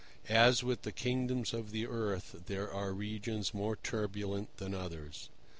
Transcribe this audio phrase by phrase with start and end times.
[0.29, 5.29] As with the kingdoms of the earth, there are regions more turbulent than others.